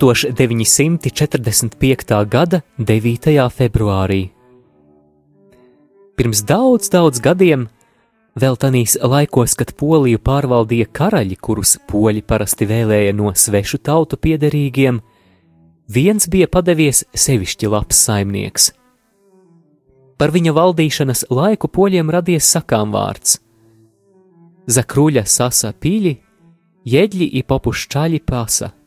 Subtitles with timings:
[0.00, 2.24] 1945.
[2.24, 3.50] gada 9.
[3.52, 4.30] februārī.
[6.16, 7.68] Pirms daudz, daudz gadiem,
[8.32, 15.04] vēl tanīs laikos, kad Poliju pārvaldīja karaļi, kurus poļi parasti vēlēja no svešu tautu piederīgiem,
[15.84, 18.72] viens bija padevies sevišķi labs saimnieks.
[20.16, 23.36] Par viņa valdīšanas laiku poļiem radies sakām vārds:
[24.64, 26.16] Zakruļa sasa pīļi,
[26.88, 28.79] jeģļi i popušķaļi pasa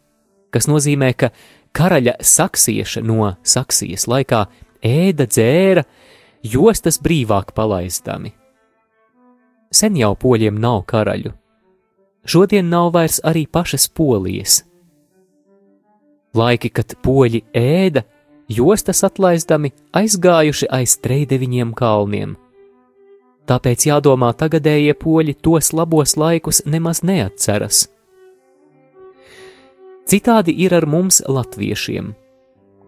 [0.53, 1.31] kas nozīmē, ka
[1.75, 4.45] karaļa saksieša no saksijas laikā
[4.83, 5.83] ēda, dzēra,
[6.45, 8.33] jostas brīvāk palaistami.
[9.73, 11.33] Sen jau poļiem nav karaļu.
[12.29, 14.61] Šodien nav vairs arī pašas polijas.
[16.33, 18.03] Laiki, kad poļi ēda,
[18.49, 22.37] jostas atlaizdami aizgājuši aiz treideviņiem kalniem.
[23.49, 27.87] Tāpēc jādomā tagadējie poļi tos labos laikus nemaz neatceras.
[30.03, 32.11] Citādi ir ar mums, latviešiem.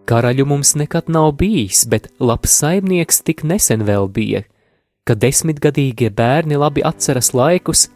[0.06, 4.44] Karaļu mums nekad nav bijis, bet labs saimnieks tik nesen vēl bija,
[5.06, 7.88] kad desmitgadīgie bērni labi atceras laikus,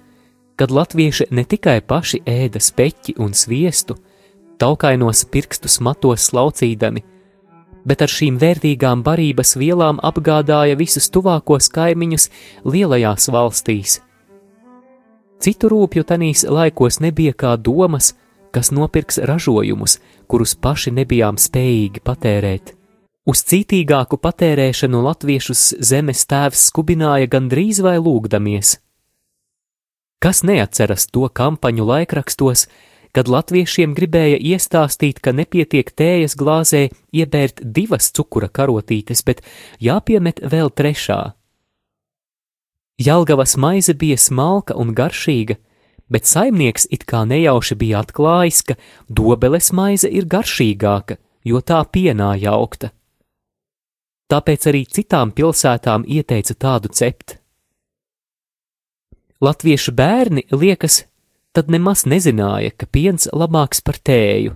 [0.56, 3.98] kad latvieši ne tikai paši ēda speķi un sviestu,
[4.58, 7.04] taukainos pirkstus matos slaucīdami,
[7.84, 12.28] bet ar šīm vērtīgām barības vielām apgādāja visus tuvākos kaimiņus
[12.64, 14.00] lielajās valstīs.
[15.40, 18.12] Citu rūpju tanīs laikos nebija kā domas,
[18.54, 19.98] kas nopirks ražojumus,
[20.30, 22.74] kurus paši nebijām spējīgi patērēt.
[23.28, 28.78] Uz cītīgāku patērēšanu latviešus zemes tēvs skubināja gandrīz vai lūgdamies.
[30.20, 32.66] Kas neatceras to kampaņu laikrakstos,
[33.16, 39.42] kad latviešiem gribēja iestāstīt, ka nepietiek tējas glāzē iebērt divas cukura karotītes, bet
[39.82, 41.20] jāpiemet vēl trešā.
[43.00, 45.56] Jelgavas maize bija smalka un garšīga,
[46.10, 48.76] bet saimnieks it kā nejauši bija atklājis, ka
[49.08, 51.16] dobeles maize ir garšīgāka,
[51.46, 52.90] jo tā pienā jaukta.
[54.30, 57.38] Tāpēc arī citām pilsētām ieteica tādu cept.
[59.40, 61.04] Latviešu bērni, liekas,
[61.56, 64.54] tad nemaz nezināja, ka piens labāks par tēju.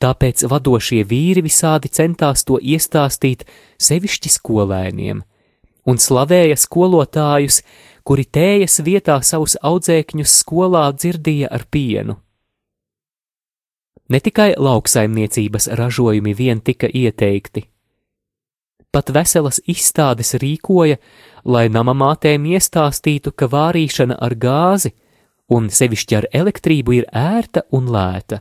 [0.00, 3.42] Tāpēc vadošie vīri visādi centās to iestāstīt
[3.80, 5.24] sevišķi skolēniem
[5.88, 7.62] un slavēja skolotājus,
[8.10, 12.16] kuri tējas vietā savus audzēkņus skolā dzirdīja ar pienu.
[14.10, 17.62] Ne tikai lauksaimniecības ražojumi vien tika ieteikti,
[18.90, 20.98] pat veselas izstādes rīkoja,
[21.46, 24.90] lai namamātēm iestāstītu, ka vārīšana ar gāzi
[25.54, 28.40] un sevišķi ar elektrību ir ērta un lēta.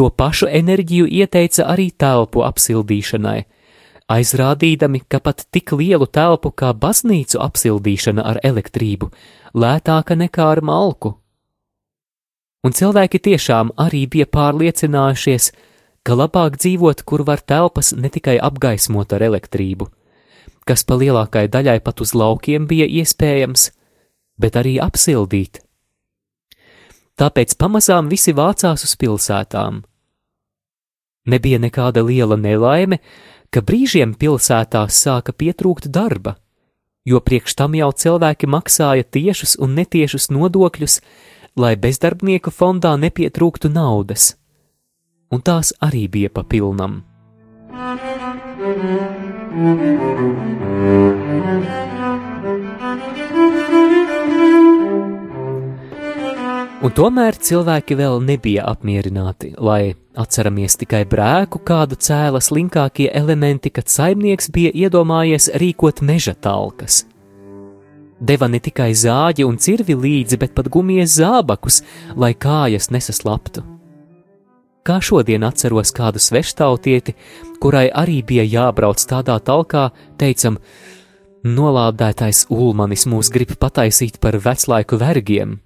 [0.00, 3.42] To pašu enerģiju ieteica arī telpu apsildīšanai,
[4.12, 9.10] aizrādīdami, ka pat tik lielu telpu kā baznīcu apsildīšana ar elektrību
[9.54, 11.16] lētāka nekā ar malku.
[12.62, 15.50] Un cilvēki tiešām arī bija pārliecinājušies,
[16.06, 19.88] ka labāk dzīvot, kur var telpas ne tikai apgaismot ar elektrību,
[20.66, 23.70] kas pa lielākai daļai pat uz laukiem bija iespējams,
[24.38, 25.62] bet arī apsildīt.
[27.18, 29.82] Tāpēc pamazām visi vācās uz pilsētām.
[31.28, 32.98] Nebija nekāda liela nelaime,
[33.52, 36.38] ka brīžiem pilsētās sāka pietrūkt darba,
[37.04, 41.00] jo priekš tam jau cilvēki maksāja tiešus un netiešus nodokļus,
[41.60, 44.32] lai bezdarbnieku fondā nepietrūktu naudas,
[45.28, 47.02] un tās arī bija pa pilnam.
[56.82, 63.88] Un tomēr cilvēki vēl nebija apmierināti, lai atceramies tikai brēku, kādu cēla slinkākie elementi, kad
[63.88, 67.04] saimnieks bija iedomājies rīkot meža talkas.
[68.22, 71.80] Deva ne tikai zāģi un cirvi līdzi, bet pat gumijas zābakus,
[72.14, 73.64] lai kājas nesaslaptu.
[74.86, 77.14] Kā šodien atceros kādu sveštautieti,
[77.62, 79.88] kurai arī bija jābrauc tādā talkā,
[80.18, 80.58] teicam,
[81.42, 85.60] nolādētais ulmanis mūs grib pataisīt par veclaiku vergiem,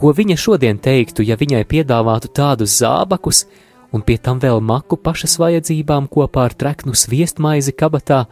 [0.00, 3.44] Ko viņa šodien teiktu, ja viņai piedāvātu tādus zābakus,
[3.92, 8.22] un pie tam vēl maku pašas vajadzībām kopā ar treknu sviestmaizi kabatā,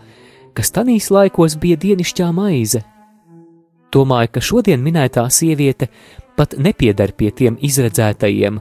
[0.56, 2.80] kas tanīs laikos bija dienišķā maize?
[3.92, 5.90] Domāju, ka šodien minētā sieviete
[6.40, 8.60] pat nepiedar pie tiem izredzētajiem,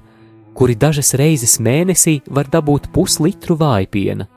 [0.58, 4.28] kuri dažas reizes mēnesī var dabūt puslitru vājpiena.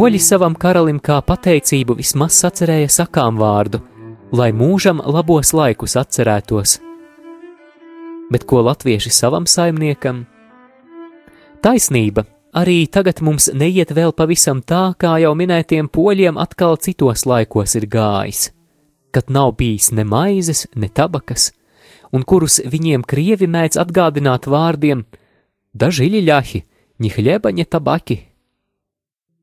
[0.00, 3.82] Poļi savam karalim kā pateicību vismaz sacerēja sakām vārdu,
[4.32, 6.78] lai mūžam labos laikus atcerētos.
[8.32, 10.22] Bet ko latvieši savam saimniekam?
[11.60, 12.24] Taisnība,
[12.56, 17.84] arī tagad mums neiet vēl pavisam tā, kā jau minētiem poļiem atkal citos laikos ir
[17.92, 18.48] gājis
[19.10, 21.50] kad nav bijis ne maizes, ne tabakas,
[22.12, 25.04] un kurus viņiem krievi mēdz atgādināt vārdiem:
[25.74, 26.64] Daži ļahi,
[26.98, 28.29] ni hļeba, ni tabaki.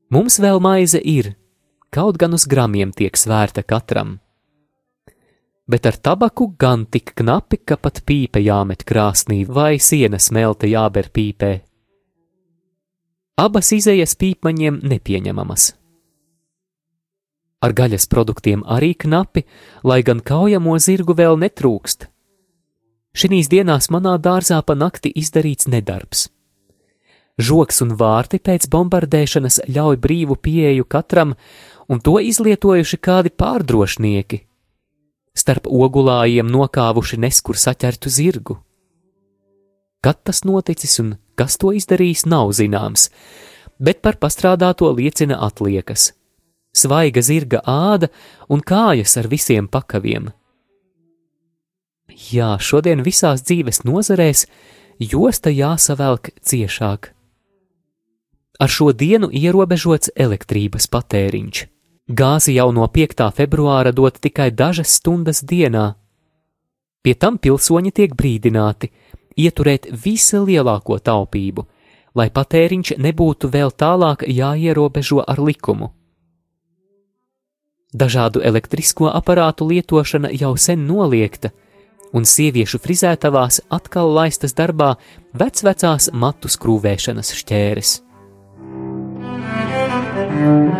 [0.07, 1.33] Mums vēl maize ir,
[1.91, 4.17] kaut gan uz gramiem tiek svērta katram.
[5.67, 11.09] Bet ar tabaku gan tik knapi, ka pat pīpe jāmet krāsnī vai sienas smelta jāber
[11.11, 11.51] pīpē.
[13.37, 15.73] Abas izējas pīpaņiem nepieņemamas.
[17.67, 19.43] Ar gaļas produktiem arī knapi,
[19.83, 22.07] lai gan kaujamo zirgu vēl netrūkst.
[23.17, 26.29] Šīs dienās manā dārzā pa nakti izdarīts nedarbs.
[27.37, 31.35] Žoks un vārti pēc bombardēšanas ļauj brīvu pieeju katram,
[31.87, 34.41] un to izlietojuši kādi pārdrošnieki.
[35.37, 38.57] Starp ogulājiem nokāvuši neskur saķertu zirgu.
[40.01, 43.11] Kad tas noticis un kas to izdarījis, nav zināms,
[43.77, 46.11] bet par pastrādāto liecina atliekas
[46.77, 48.09] svaiga zirga āda
[48.49, 50.31] un kājas ar visiem pakaviem.
[52.31, 54.47] Jā, šodien visās dzīves nozarēs
[55.13, 57.13] josta jāsavelk ciešāk.
[58.57, 61.65] Ar šo dienu ierobežots elektrības patēriņš.
[62.07, 63.27] Gāzi jau no 5.
[63.37, 65.91] februāra dot tikai dažas stundas dienā.
[67.03, 68.89] Pie tam pilsoņi tiek brīdināti
[69.37, 71.67] ieturēt vislielāko taupību,
[72.17, 75.91] lai patēriņš nebūtu vēl tālāk jāierobežo ar likumu.
[77.93, 81.53] Dažādu elektrisko aparātu lietošana jau sen noliegta,
[82.11, 84.95] un sieviešu frizētavās atkal laistas darbā
[85.37, 88.06] vecvecās matu skrūvēšanas šķēres.
[90.37, 90.77] Thank you.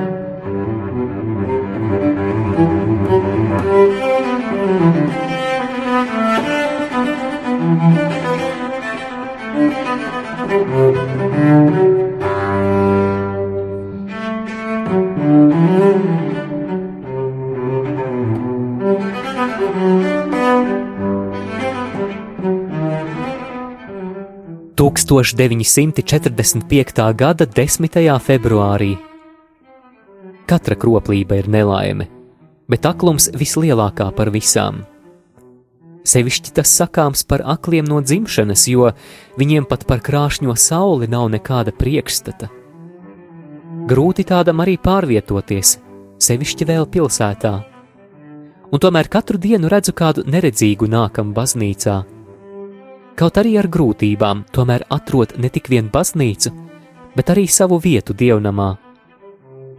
[25.07, 27.13] 1945.
[27.13, 28.19] gada 10.
[28.19, 29.16] februārī.
[30.47, 32.07] Katra kroplība ir nelaime,
[32.71, 34.83] bet aklums vislielākā par visām.
[36.07, 38.93] Sevišķi tas sakāms par akliem no dzimšanas, jo
[39.39, 42.47] viņiem pat par krāšņo sauli nav nekāda priekšstata.
[43.87, 45.77] Grūti tādam arī pārvietoties,
[46.23, 47.55] sevišķi vēl pilsētā.
[48.71, 52.03] Un tomēr katru dienu redzu kādu neredzīgu nākam baznīcā
[53.17, 56.51] Kaut arī ar grūtībām, tomēr atrod ne tik vien baznīcu,
[57.17, 58.75] bet arī savu vietu dievnamā.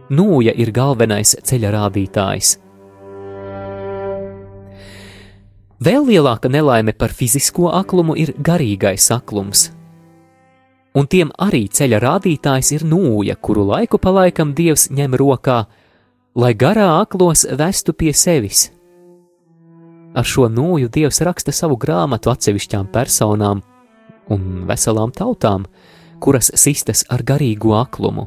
[0.09, 2.55] Nūja ir galvenais ceļa rādītājs.
[5.79, 9.69] Vēl lielāka nelaime par fizisko aklumu ir garīgais aklums.
[10.97, 15.61] Un tiem arī ceļa rādītājs ir nūja, kuru laiku pa laikam dievs ņem rokā,
[16.35, 18.71] lai garā aklos vestu pie sevis.
[20.17, 23.61] Ar šo nūju Dievs raksta savu grāmatu atsevišķām personām
[24.33, 25.67] un veselām tautām,
[26.19, 28.25] kuras sistas ar garīgu aklumu.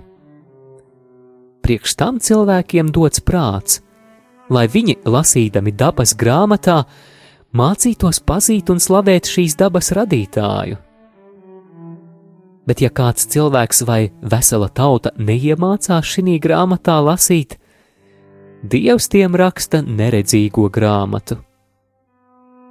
[1.63, 3.81] Priekš tam cilvēkiem dots prāts,
[4.51, 6.83] lai viņi, lasīdami dabas grāmatā,
[7.55, 10.81] mācītos pazīt un slavēt šīs dabas radītāju.
[12.67, 17.59] Bet, ja kāds cilvēks vai vesela tauta neiemācās šī grāmatā lasīt,
[18.63, 21.41] Dievs tiem raksta neredzīgo grāmatu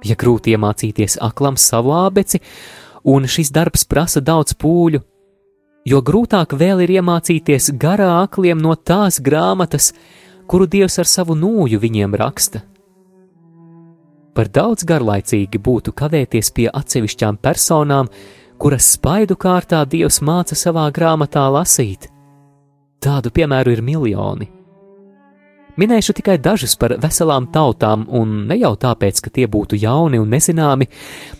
[0.06, 2.42] ja grūti iemācīties aklam savu ābeci,
[3.08, 5.02] un šis darbs prasa daudz pūļu,
[5.88, 9.92] jo grūtāk vēl ir iemācīties garā akliem no tās grāmatas,
[10.46, 12.62] kuru Dievs ar savu nūju viņiem raksta.
[14.32, 18.08] Par daudz garlaicīgi būtu kavēties pie atsevišķām personām,
[18.58, 22.08] kuras spaidu kārtā Dievs māca savā grāmatā lasīt.
[23.02, 24.48] Tādu piemēru ir miljoni.
[25.80, 30.28] Minēšu tikai dažus par veselām tautām, un ne jau tāpēc, ka tie būtu jauni un
[30.28, 30.88] nezināmi,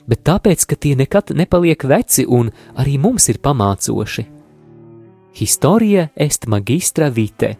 [0.08, 2.48] bet tāpēc, ka tie nekad nepaliek veci un
[2.80, 4.24] arī mums ir pamācoši.
[5.36, 7.56] Historia est magistra vite,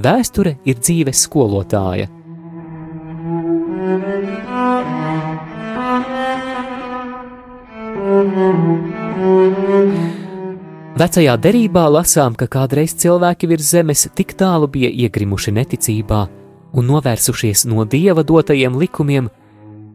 [0.00, 2.06] Vēsture ir dzīves skolotāja.
[11.00, 16.18] Vecajā derībā lasām, ka kādreiz cilvēki virs zemes tik tālu bija iegrimuši neticībā
[16.76, 19.30] un novērsušies no dieva dotajiem likumiem,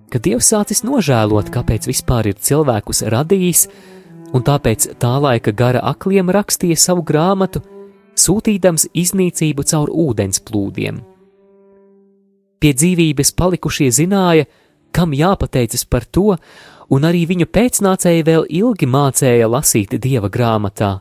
[0.10, 3.62] ka dievs sācis nožēlot, kāpēc vispār ir cilvēkus radījis,
[4.34, 7.62] un tāpēc tā laika gara akliem rakstīja savu grāmatu,
[8.18, 11.04] sūtīdams iznīcību caur ūdens plūdiem.
[12.58, 14.50] Pie dzīvības palikušie zināja,
[14.96, 16.38] kam jāpateicas par to,
[16.90, 21.00] un arī viņu pēcnācēji vēl ilgi mācīja lasīt dieva grāmatā.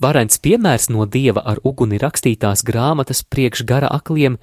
[0.00, 4.36] Varens piemērs no dieva ar uguni rakstītās grāmatas priekš gara akliem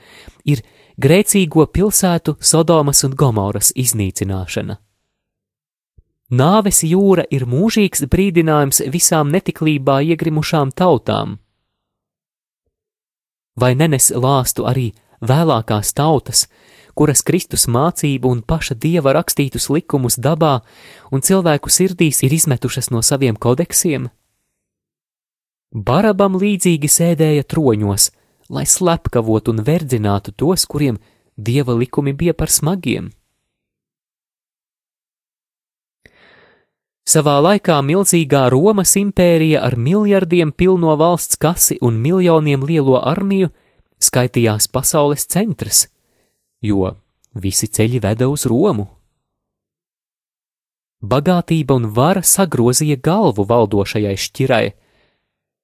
[0.46, 0.64] ir
[0.98, 4.80] grēcīgo pilsētu Sodomas un Gomoras iznīcināšana.
[6.28, 11.38] Nāves jūra ir mūžīgs brīdinājums visām netiklībā iegrimušām tautām.
[13.56, 14.90] Vai nenes lāstu arī
[15.22, 16.48] vēlākās tautas,
[16.98, 20.56] kuras Kristus mācību un paša dieva rakstītus likumus dabā
[21.14, 24.10] un cilvēku sirdīs ir izmetušas no saviem kodeksiem?
[25.72, 28.10] Barabam līdzīgi sēdēja troņos,
[28.50, 30.98] lai slepkavotu un verdzinātu tos, kuriem
[31.38, 33.12] dieva likumi bija par smagiem.
[37.08, 43.48] Savā laikā milzīgā Romas impērija ar miljardiem pilno valsts kasi un miljoniem lielo armiju
[44.04, 45.86] skaitījās pasaules centrs,
[46.62, 46.94] jo
[47.34, 48.88] visi ceļi veda uz Romu.
[51.02, 54.66] Bagātība un vara sagrozīja galvu valdošajai šķirai,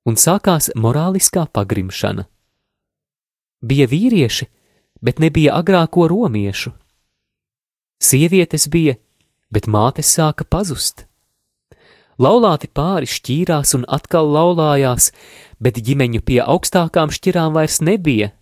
[0.06, 2.28] un sākās morāliskā pagrimšana.
[3.64, 4.46] Bija vīrieši,
[5.02, 6.74] bet nebija agrāko romiešu.
[8.04, 8.98] Sievietes bija,
[9.50, 11.08] bet mātes sāka pazust.
[12.22, 15.10] Laulāti pāri šķīrās un atkal laulājās,
[15.58, 18.34] bet ģimeņu pie augstākām šķirām vairs nebija.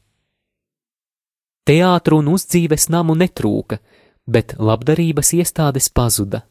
[1.72, 3.78] Teātru un uzdzīves namu netrūka,
[4.28, 6.42] bet labdarības iestādes pazuda.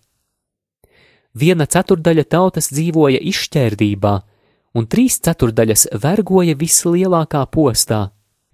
[1.37, 4.15] Viena ceturdaļa tautas dzīvoja izšķērdībā,
[4.81, 8.01] un trīs ceturdaļas vergoja vislielākā postā.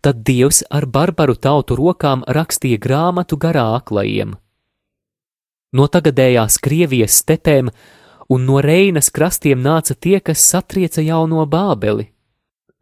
[0.02, 4.34] Tad Dievs ar barbaru tautu rokām rakstīja grāmatu garā aklajiem.
[5.70, 7.70] No tagadējās Krievijas stepēm
[8.28, 12.10] un no Reinas krastiem nāca tie, kas satrieca jauno bābeli.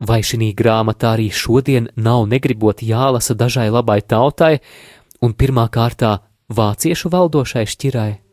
[0.04, 4.58] Vai šī grāmatā arī šodien nav negribot jālasa dažai labai tautai
[5.25, 6.18] un pirmā kārtā
[6.52, 8.24] vāciešu valdošai šķirai?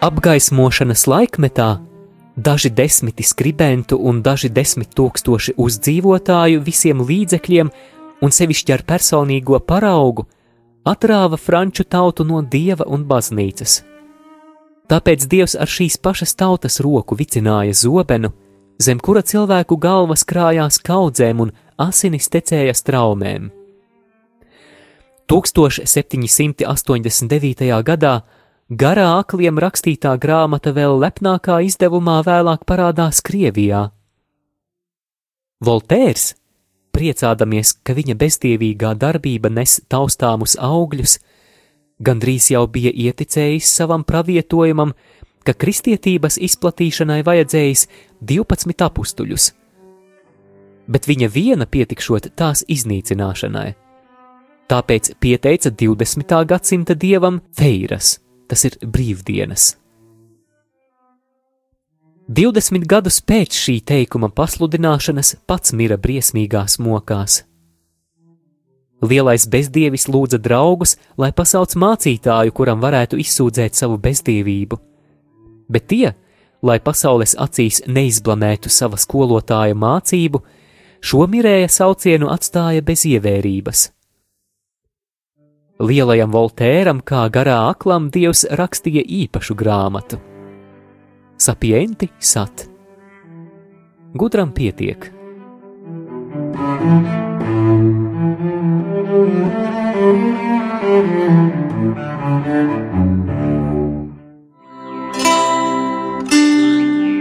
[0.00, 1.78] Apgaismošanas laikmetā
[2.36, 7.68] daži desmiti skribentu un daži desmit tūkstoši uzdzīvotāju visiem līdzekļiem
[8.24, 10.24] un sevišķi ar personīgo paraugu
[10.88, 13.84] atrāva franču tautu no dieva un baznīcas.
[14.88, 18.32] Tāpēc dievs ar šīs pašas tautas roku vicināja zobenu,
[18.80, 23.52] zem kura cilvēku galvas krājās kaudzēm un asinis tecēja straumēm.
[25.28, 27.84] 1789.
[27.84, 28.39] gadā
[28.70, 33.88] Garā akliem rakstītā grāmata vēl lepnākā izdevumā vēlāk parādās Krievijā.
[35.58, 36.36] Voltērs,
[36.94, 41.16] priecādamies, ka viņa bezdievīgā darbība nes taustāmus augļus,
[41.98, 44.94] gandrīz jau bija ieticējis savam pravietojumam,
[45.42, 47.86] ka kristietības izplatīšanai vajadzējis
[48.22, 49.50] 12 apstuļus,
[50.86, 53.68] bet viņa viena pietikšot tās iznīcināšanai.
[54.70, 56.42] Tāpēc pieteica 20.
[56.46, 59.74] gadsimta dievam Feiras tas ir brīvdienas.
[62.30, 67.40] 20 gadus pēc šī teikuma pasludināšanas pats mira briesmīgās mokās.
[69.02, 74.78] Lielais bezdievis lūdza draugus, lai pasauc mācītāju, kuram varētu izsūdzēt savu bezdievību,
[75.72, 76.12] bet tie,
[76.62, 80.42] lai pasaules acīs neizblamētu sava skolotāja mācību,
[81.00, 83.88] šo mirēja saucienu atstāja bez ievērības.
[85.80, 90.18] Lielajam Voltēram, kā garā aklam, Dievs rakstīja īpašu grāmatu.
[91.40, 92.66] Sapienti sat.
[94.12, 95.08] Gudram pietiek.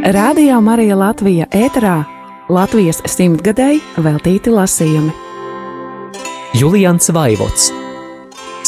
[0.09, 1.97] Radio Marija Latvija ēterā
[2.49, 5.13] Latvijas simtgadēji veltīti lasījumi.
[6.59, 7.69] Julians Vaivots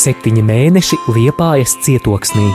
[0.01, 2.47] septiņi mēneši liepājas cietoksnī.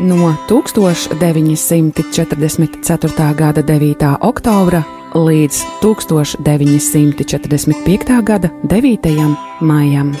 [0.00, 3.34] no 1944.
[3.34, 4.16] gada 9.
[4.20, 8.22] oktobra līdz 1945.
[8.22, 9.36] gada 9.
[9.60, 10.16] maijam.